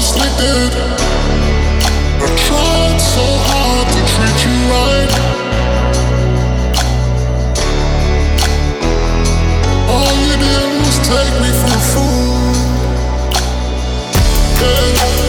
I 0.00 0.08
tried 2.36 2.98
so 2.98 3.20
hard 3.20 3.86
to 3.92 4.00
treat 4.12 4.38
you 4.46 4.56
right. 4.72 5.12
All 9.90 10.12
you 10.24 10.34
did 10.40 10.68
was 10.80 10.96
take 11.04 11.36
me 11.42 11.50
for 11.60 11.68
a 11.68 11.82
fool. 11.92 12.40
Yeah. 14.62 15.19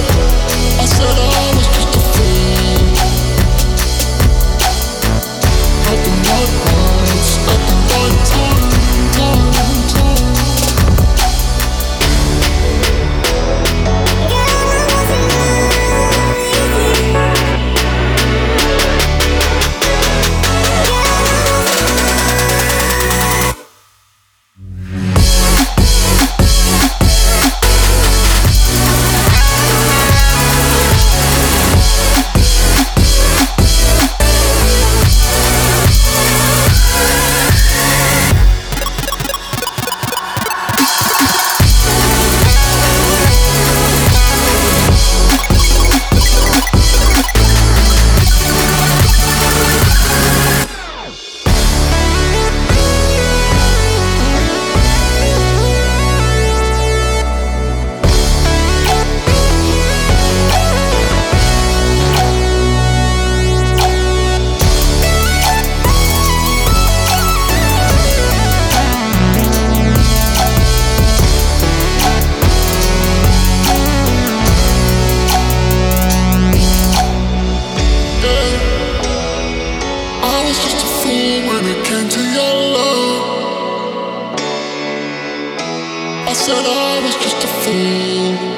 Said 86.41 86.65
I 86.65 86.99
was 87.03 87.15
just 87.17 87.43
a 87.43 87.47
fool. 87.47 88.50